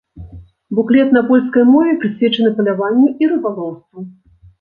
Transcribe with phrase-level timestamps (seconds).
[0.77, 4.07] Буклет на польскай мове прысвечаны паляванню і рыбалоўству.